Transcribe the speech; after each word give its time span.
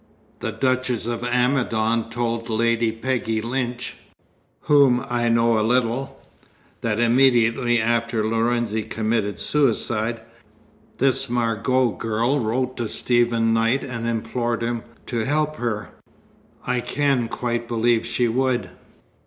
The 0.39 0.49
Duchess 0.51 1.05
of 1.05 1.23
Amidon 1.23 2.09
told 2.09 2.49
Lady 2.49 2.91
Peggy 2.91 3.39
Lynch 3.39 3.97
whom 4.61 5.05
I 5.07 5.29
know 5.29 5.59
a 5.59 5.61
little 5.61 6.19
that 6.81 6.99
immediately 6.99 7.79
after 7.79 8.25
Lorenzi 8.27 8.81
committed 8.81 9.37
suicide, 9.37 10.21
this 10.97 11.29
Margot 11.29 11.89
girl 11.91 12.39
wrote 12.39 12.77
to 12.77 12.89
Stephen 12.89 13.53
Knight 13.53 13.83
and 13.83 14.07
implored 14.07 14.63
him 14.63 14.81
to 15.05 15.19
help 15.19 15.57
her. 15.57 15.91
I 16.65 16.79
can 16.81 17.27
quite 17.27 17.67
believe 17.67 18.03
she 18.03 18.27
would. 18.27 18.71